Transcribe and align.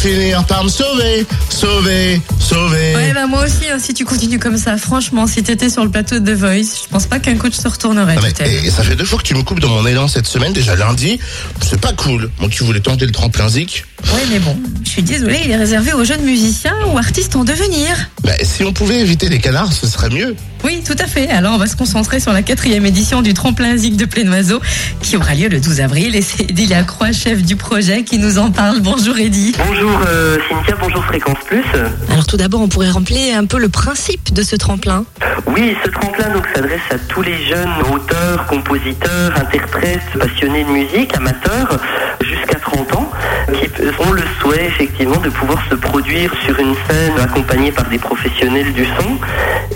Finir 0.00 0.44
par 0.46 0.64
me 0.64 0.70
sauver, 0.70 1.26
sauver, 1.50 2.22
sauver. 2.38 2.94
Ouais, 2.94 3.12
bah 3.12 3.26
moi 3.26 3.44
aussi, 3.44 3.68
hein, 3.70 3.76
si 3.78 3.92
tu 3.92 4.06
continues 4.06 4.38
comme 4.38 4.56
ça, 4.56 4.78
franchement, 4.78 5.26
si 5.26 5.42
t'étais 5.42 5.68
sur 5.68 5.84
le 5.84 5.90
plateau 5.90 6.18
de 6.18 6.32
The 6.32 6.38
Voice, 6.38 6.84
je 6.84 6.88
pense 6.88 7.06
pas 7.06 7.18
qu'un 7.18 7.36
coach 7.36 7.52
se 7.52 7.68
retournerait. 7.68 8.16
Ah, 8.16 8.22
mais, 8.22 8.64
et 8.64 8.70
ça 8.70 8.82
fait 8.82 8.96
deux 8.96 9.04
fois 9.04 9.18
que 9.18 9.24
tu 9.24 9.34
me 9.34 9.42
coupes 9.42 9.60
dans 9.60 9.68
mon 9.68 9.86
élan 9.86 10.08
cette 10.08 10.26
semaine, 10.26 10.54
déjà 10.54 10.74
lundi. 10.74 11.20
C'est 11.60 11.80
pas 11.80 11.92
cool. 11.92 12.30
Moi 12.40 12.48
qui 12.48 12.64
voulais 12.64 12.80
tenter 12.80 13.04
le 13.04 13.12
tremplin 13.12 13.50
zik. 13.50 13.84
Ouais, 14.14 14.22
mais 14.30 14.38
bon, 14.38 14.58
je 14.82 14.88
suis 14.88 15.02
désolée, 15.02 15.40
il 15.44 15.50
est 15.50 15.56
réservé 15.56 15.92
aux 15.92 16.04
jeunes 16.04 16.24
musiciens 16.24 16.74
ou 16.90 16.96
artistes 16.96 17.36
en 17.36 17.44
devenir. 17.44 17.88
Bah, 18.24 18.32
si 18.42 18.64
on 18.64 18.72
pouvait 18.72 19.00
éviter 19.00 19.28
les 19.28 19.38
canards, 19.38 19.74
ce 19.74 19.86
serait 19.86 20.08
mieux. 20.08 20.34
Oui, 20.64 20.82
tout 20.84 20.96
à 20.98 21.06
fait. 21.06 21.28
Alors, 21.28 21.54
on 21.54 21.58
va 21.58 21.66
se 21.66 21.76
concentrer 21.76 22.20
sur 22.20 22.32
la 22.32 22.42
quatrième 22.42 22.84
édition 22.86 23.22
du 23.22 23.34
tremplin 23.34 23.76
Zig 23.76 23.96
de 23.96 24.04
Plénoiseau, 24.04 24.60
qui 25.02 25.16
aura 25.16 25.34
lieu 25.34 25.48
le 25.48 25.60
12 25.60 25.80
avril. 25.80 26.16
Et 26.16 26.22
c'est 26.22 26.50
Eddie 26.50 26.66
Lacroix, 26.66 27.12
chef 27.12 27.42
du 27.42 27.56
projet, 27.56 28.04
qui 28.04 28.18
nous 28.18 28.38
en 28.38 28.50
parle. 28.50 28.80
Bonjour 28.80 29.18
Eddie. 29.18 29.54
Bonjour 29.66 29.89
euh, 30.06 30.38
Cynthia, 30.48 30.76
bonjour 30.80 31.04
Fréquence 31.04 31.38
Plus. 31.46 31.64
Alors, 32.10 32.26
tout 32.26 32.36
d'abord, 32.36 32.60
on 32.60 32.68
pourrait 32.68 32.90
rappeler 32.90 33.32
un 33.32 33.46
peu 33.46 33.58
le 33.58 33.68
principe 33.68 34.32
de 34.32 34.42
ce 34.42 34.56
tremplin. 34.56 35.04
Oui, 35.46 35.76
ce 35.84 35.90
tremplin 35.90 36.30
donc 36.30 36.46
s'adresse 36.54 36.80
à 36.90 36.98
tous 36.98 37.22
les 37.22 37.36
jeunes 37.44 37.72
auteurs, 37.92 38.46
compositeurs, 38.46 39.32
interprètes, 39.36 40.02
passionnés 40.18 40.64
de 40.64 40.70
musique, 40.70 41.14
amateurs, 41.16 41.78
jusqu'à 42.22 42.58
30 42.58 42.94
ans, 42.96 43.10
ont 44.00 44.12
le 44.12 44.22
souhait 44.40 44.66
effectivement 44.66 45.16
de 45.18 45.30
pouvoir 45.30 45.62
se 45.68 45.74
produire 45.74 46.32
sur 46.44 46.58
une 46.58 46.74
scène 46.88 47.18
accompagnée 47.18 47.72
par 47.72 47.88
des 47.88 47.98
professionnels 47.98 48.72
du 48.72 48.84
son 48.84 49.18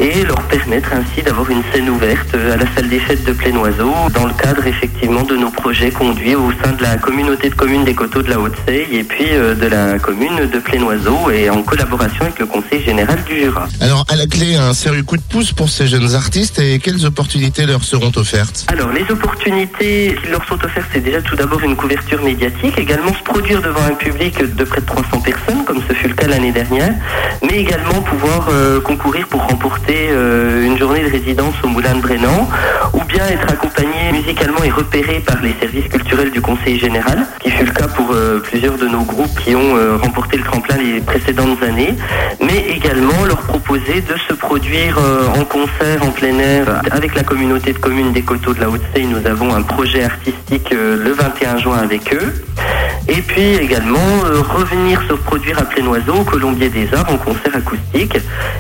et 0.01 0.25
leur 0.25 0.43
permettre 0.43 0.91
ainsi 0.93 1.23
d'avoir 1.23 1.49
une 1.51 1.63
scène 1.73 1.89
ouverte 1.89 2.35
à 2.35 2.57
la 2.57 2.67
salle 2.75 2.89
des 2.89 2.99
fêtes 2.99 3.25
de 3.25 3.33
Plénoiseau 3.33 3.93
dans 4.13 4.27
le 4.27 4.33
cadre 4.35 4.67
effectivement 4.67 5.23
de 5.23 5.37
nos 5.37 5.51
projets 5.51 5.91
conduits 5.91 6.35
au 6.35 6.51
sein 6.63 6.73
de 6.73 6.83
la 6.83 6.97
communauté 6.97 7.51
de 7.51 7.55
communes 7.55 7.85
des 7.85 7.95
Coteaux 7.95 8.23
de 8.23 8.31
la 8.31 8.39
Haute-Seille 8.39 8.89
et 8.93 9.05
puis 9.05 9.27
euh, 9.33 9.55
de 9.55 9.67
la 9.67 9.99
commune 9.99 10.49
de 10.53 10.59
Plénoiseau 10.59 11.31
et 11.31 11.49
en 11.51 11.63
collaboration 11.63 12.25
avec 12.25 12.39
le 12.39 12.47
Conseil 12.47 12.83
général 12.83 13.23
du 13.25 13.37
Jura. 13.37 13.67
Alors, 13.81 14.05
à 14.09 14.17
la 14.17 14.27
clé, 14.27 14.57
un 14.57 14.75
sérieux 14.75 15.03
coup 15.03 15.17
de 15.17 15.23
pouce 15.23 15.53
pour 15.53 15.69
ces 15.69 15.87
jeunes 15.87 16.15
artistes 16.15 16.59
et 16.59 16.79
quelles 16.79 17.07
opportunités 17.07 17.67
leur 17.67 17.85
seront 17.85 18.13
offertes? 18.17 18.67
Alors, 18.69 18.91
les 18.93 19.05
opportunités 19.11 20.17
qui 20.23 20.31
leur 20.31 20.45
sont 20.47 20.63
offertes, 20.65 20.89
c'est 20.93 21.03
déjà 21.03 21.23
tout 21.23 21.37
d'abord 21.37 21.63
une 21.63 21.77
couverture 21.77 22.23
médiatique, 22.23 22.79
également 22.79 23.13
se 23.15 23.23
produire 23.23 23.63
devant 23.63 23.83
un 23.83 23.94
public 23.95 24.55
de 24.57 24.65
près 24.65 24.81
de 24.81 24.87
300 24.87 25.21
personnes, 25.21 25.65
comme 25.65 25.81
ce 25.89 25.95
fut 25.95 26.09
le 26.09 26.15
cas 26.15 26.27
l'année 26.27 26.53
dernière, 26.53 26.93
mais 27.43 27.59
également 27.59 28.01
pouvoir 28.03 28.49
euh, 28.51 28.81
concourir 28.81 29.27
pour 29.29 29.43
remporter 29.47 30.09
euh, 30.11 30.65
une 30.65 30.79
journée 30.79 31.03
de 31.03 31.11
résidence 31.11 31.55
au 31.63 31.69
Moulin 31.69 31.95
de 31.95 32.01
Brennan, 32.01 32.49
ou 32.93 33.03
bien 33.05 33.27
être 33.27 33.51
accompagné 33.51 34.13
musicalement 34.13 34.63
et 34.65 34.71
repéré 34.71 35.21
par 35.21 35.41
les 35.43 35.55
services 35.61 35.89
culturels 35.89 36.31
du 36.31 36.41
Conseil 36.41 36.79
général, 36.79 37.27
qui 37.41 37.51
fut 37.51 37.65
le 37.65 37.73
cas 37.73 37.89
pour 37.89 38.13
euh, 38.13 38.41
plusieurs 38.41 38.77
de 38.77 38.87
nos 38.87 39.03
groupes 39.03 39.39
qui 39.41 39.55
ont 39.55 39.75
remporté 40.03 40.37
le 40.37 40.45
tremplin 40.45 40.77
les 40.77 41.01
précédentes 41.01 41.63
années, 41.63 41.95
mais 42.41 42.67
également 42.69 43.25
leur 43.25 43.39
proposer 43.39 44.01
de 44.01 44.15
se 44.29 44.35
produire 44.35 44.99
en 45.37 45.45
concert 45.45 46.03
en 46.03 46.11
plein 46.11 46.39
air 46.39 46.83
avec 46.91 47.15
la 47.15 47.23
communauté 47.23 47.73
de 47.73 47.79
communes 47.79 48.13
des 48.13 48.23
Coteaux 48.23 48.55
de 48.55 48.61
la 48.61 48.69
Haute-Seine. 48.69 49.11
Nous 49.11 49.27
avons 49.27 49.55
un 49.55 49.63
projet 49.63 50.05
artistique 50.05 50.71
le 50.71 51.13
21 51.13 51.59
juin 51.59 51.79
avec 51.79 52.15
eux. 52.15 52.45
Et 53.09 53.21
puis 53.21 53.57
également 53.57 54.25
euh, 54.25 54.41
revenir 54.41 55.03
se 55.09 55.13
produire 55.15 55.59
à 55.59 55.63
Plénoiseau, 55.63 56.15
au 56.21 56.25
Colombier 56.25 56.71
des 56.71 56.89
Arts, 56.95 57.11
en 57.11 57.19
concert 57.19 57.55
acoustique. 57.55 58.17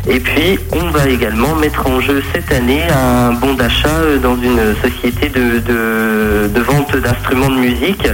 Et 0.09 0.21
puis 0.21 0.59
on 0.73 0.91
va 0.91 1.09
également 1.09 1.55
mettre 1.57 1.87
en 1.87 2.01
jeu 2.01 2.23
cette 2.35 2.53
année 2.53 2.83
un 2.91 3.33
bon 3.33 3.55
d'achat 3.55 3.89
euh, 3.89 4.19
dans 4.19 4.37
une 4.37 4.75
société 4.83 5.31
de, 5.31 5.61
de, 5.61 6.61
vente 6.61 6.95
d'instruments 6.97 7.51
de 7.51 7.57
musique 7.57 8.07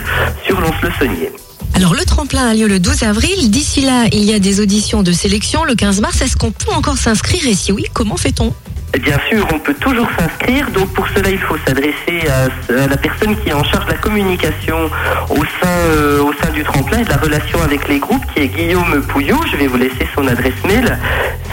sur 0.44 0.60
Lons-le-Saunier. 0.60 1.32
Alors, 1.74 1.94
le 1.94 2.04
tremplin 2.04 2.48
a 2.48 2.54
lieu 2.54 2.66
le 2.66 2.78
12 2.78 3.04
avril. 3.04 3.50
D'ici 3.50 3.80
là, 3.80 4.04
il 4.12 4.24
y 4.24 4.32
a 4.34 4.38
des 4.38 4.60
auditions 4.60 5.02
de 5.02 5.12
sélection 5.12 5.64
le 5.64 5.74
15 5.74 6.00
mars. 6.00 6.20
Est-ce 6.20 6.36
qu'on 6.36 6.50
peut 6.50 6.72
encore 6.72 6.98
s'inscrire? 6.98 7.46
Et 7.46 7.54
si 7.54 7.72
oui, 7.72 7.84
comment 7.92 8.16
fait-on? 8.16 8.52
Bien 8.98 9.18
sûr, 9.28 9.46
on 9.52 9.58
peut 9.58 9.74
toujours 9.74 10.08
s'inscrire. 10.18 10.70
Donc 10.70 10.92
pour 10.92 11.06
cela, 11.08 11.30
il 11.30 11.38
faut 11.38 11.56
s'adresser 11.66 12.28
à, 12.28 12.86
la 12.88 12.96
personne 12.96 13.36
qui 13.36 13.50
est 13.50 13.52
en 13.52 13.64
charge 13.64 13.86
de 13.86 13.92
la 13.92 13.98
communication 13.98 14.90
au 15.30 15.44
sein, 15.44 15.68
euh, 15.68 16.22
au 16.22 16.32
sein 16.34 16.50
du 16.50 16.64
tremplin 16.64 16.98
et 16.98 17.04
de 17.04 17.10
la 17.10 17.16
relation 17.16 17.62
avec 17.62 17.88
les 17.88 17.98
groupes, 17.98 18.24
qui 18.34 18.42
est 18.42 18.48
Guillaume 18.48 19.02
Pouillot. 19.08 19.40
Je 19.52 19.56
vais 19.56 19.68
vous 19.68 19.76
laisser 19.76 20.08
son 20.14 20.26
adresse 20.26 20.62
mail. 20.66 20.98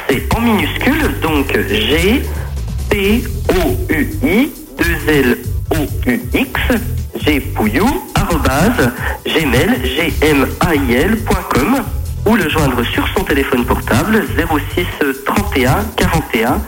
C'est 0.10 0.36
en 0.36 0.42
minuscule, 0.42 1.20
donc 1.22 1.58
G 1.70 2.24
P 2.90 3.24
O 3.50 3.78
U 3.90 4.10
I 4.24 4.52
2 4.78 5.12
L 5.12 5.38
O 5.72 6.10
U 6.10 6.22
X 6.34 6.62
G 7.20 7.40
Pouillot 7.40 8.04
arrobase 8.16 8.92
gmail 9.26 9.82
g 9.84 10.14
ou 12.28 12.36
le 12.36 12.50
joindre 12.50 12.84
sur 12.84 13.08
son 13.16 13.24
téléphone 13.24 13.66
portable 13.66 14.24
06 14.76 14.86
31 15.26 15.86
41 15.96 16.62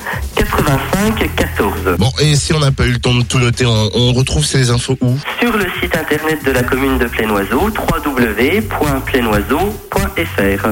85 0.50 1.36
14. 1.36 1.98
Bon, 1.98 2.12
et 2.22 2.36
si 2.36 2.54
on 2.54 2.60
n'a 2.60 2.72
pas 2.72 2.86
eu 2.86 2.92
le 2.92 3.00
temps 3.00 3.14
de 3.14 3.24
tout 3.24 3.40
noter, 3.40 3.66
on, 3.66 3.90
on 3.94 4.14
retrouve 4.14 4.46
ces 4.46 4.70
infos 4.70 4.98
où? 5.02 5.18
Sur 5.40 5.56
le 5.56 5.66
site 5.82 5.96
internet 5.96 6.44
de 6.46 6.52
la 6.52 6.64
commune 6.64 6.98
de 6.98 7.06
Plénoiseau, 7.06 7.70
www.plénoiseau.fr. 7.70 10.68